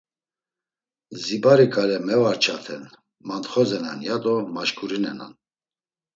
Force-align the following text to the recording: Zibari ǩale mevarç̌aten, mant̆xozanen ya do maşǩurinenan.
Zibari 1.23 1.67
ǩale 1.73 1.97
mevarç̌aten, 2.07 2.83
mant̆xozanen 3.27 3.99
ya 4.07 4.15
do 4.23 4.35
maşǩurinenan. 4.53 5.33